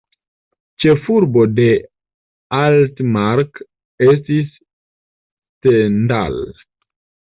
[0.85, 1.67] Ĉefurbo de
[2.61, 3.63] Altmark
[4.11, 6.45] estis Stendal.